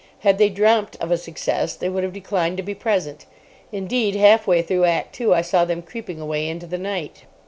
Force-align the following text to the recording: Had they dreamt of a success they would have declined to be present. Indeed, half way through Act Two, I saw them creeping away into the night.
Had 0.21 0.39
they 0.39 0.49
dreamt 0.49 0.97
of 0.99 1.11
a 1.11 1.15
success 1.19 1.75
they 1.75 1.87
would 1.87 2.03
have 2.03 2.11
declined 2.11 2.57
to 2.57 2.63
be 2.63 2.73
present. 2.73 3.27
Indeed, 3.71 4.15
half 4.15 4.47
way 4.47 4.63
through 4.63 4.85
Act 4.85 5.13
Two, 5.13 5.31
I 5.35 5.41
saw 5.43 5.63
them 5.63 5.83
creeping 5.83 6.19
away 6.19 6.49
into 6.49 6.65
the 6.65 6.79
night. 6.79 7.25